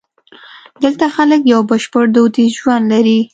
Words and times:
دلته 0.83 1.05
خلک 1.15 1.41
یو 1.53 1.61
بشپړ 1.69 2.03
دودیز 2.15 2.51
ژوند 2.61 2.85
لري. 2.93 3.19